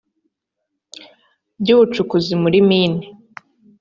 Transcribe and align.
by 1.61 1.69
ubucukuzi 1.75 2.33
muri 2.43 2.57
mine 2.69 3.01